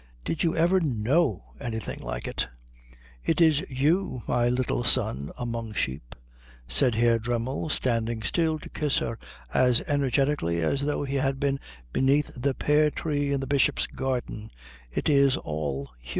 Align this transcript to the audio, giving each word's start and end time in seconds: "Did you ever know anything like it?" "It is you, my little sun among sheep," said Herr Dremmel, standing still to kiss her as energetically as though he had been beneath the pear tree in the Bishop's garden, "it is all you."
"Did 0.25 0.41
you 0.41 0.57
ever 0.57 0.79
know 0.79 1.53
anything 1.59 1.99
like 1.99 2.27
it?" 2.27 2.47
"It 3.23 3.39
is 3.39 3.59
you, 3.69 4.23
my 4.27 4.49
little 4.49 4.83
sun 4.83 5.29
among 5.37 5.75
sheep," 5.75 6.15
said 6.67 6.95
Herr 6.95 7.19
Dremmel, 7.19 7.69
standing 7.69 8.23
still 8.23 8.57
to 8.57 8.69
kiss 8.69 8.97
her 8.97 9.19
as 9.53 9.81
energetically 9.85 10.57
as 10.59 10.81
though 10.85 11.03
he 11.03 11.17
had 11.17 11.39
been 11.39 11.59
beneath 11.93 12.33
the 12.41 12.55
pear 12.55 12.89
tree 12.89 13.31
in 13.31 13.41
the 13.41 13.45
Bishop's 13.45 13.85
garden, 13.85 14.49
"it 14.91 15.07
is 15.07 15.37
all 15.37 15.91
you." 16.01 16.09